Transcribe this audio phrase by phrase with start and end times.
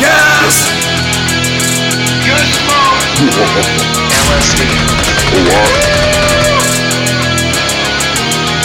[0.00, 0.72] Gas.
[2.24, 3.04] Good smoke.
[4.24, 4.64] LSD.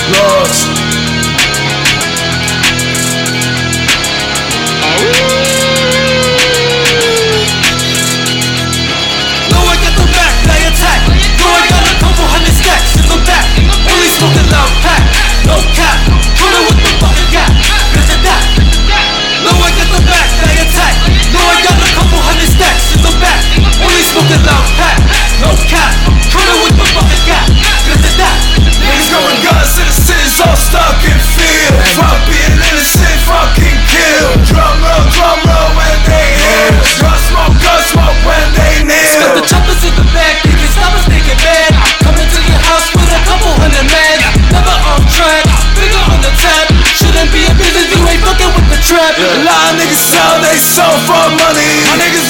[0.07, 0.62] Drugs.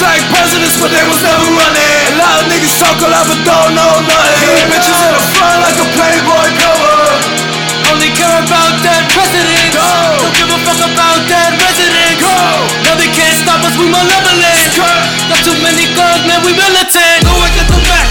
[0.04, 2.04] Like presidents, but they was never running.
[2.12, 4.68] A lot of niggas talk a lot, but don't know nothing.
[4.68, 7.00] Bitches in the front like a Playboy cover.
[7.88, 9.72] Only care about that president.
[9.72, 9.80] Go.
[10.20, 12.20] Don't give a fuck about that resident.
[12.20, 12.36] Go.
[12.84, 14.76] Now they can't stop us, we malevolent.
[15.32, 17.24] Got too many guns, man, we militant.
[17.24, 18.08] No, I got the back,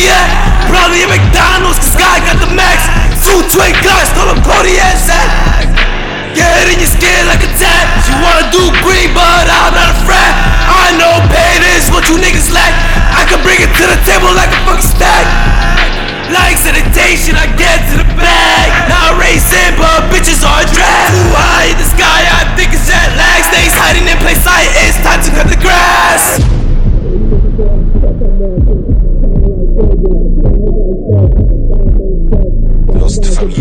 [0.00, 0.28] at?
[0.72, 2.88] Probably at McDonald's, cause guy got the max.
[3.20, 5.28] Two twin guys, told him Cody ass at.
[6.32, 7.86] Get in your skin like a tap.
[8.08, 10.32] You wanna do green, but I'm not a frat.
[10.64, 12.72] I know pain is what you niggas lack.
[13.12, 15.28] I can bring it to the table like a fucking stack.
[16.32, 17.84] Like sanitation, I get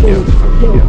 [0.01, 0.81] Familia.